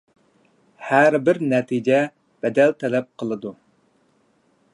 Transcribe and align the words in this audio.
ھەربىر 0.85 1.39
نەتىجە 1.51 2.01
بەدەل 2.47 2.75
تەلەپ 2.85 3.13
قىلىدۇ. 3.23 3.57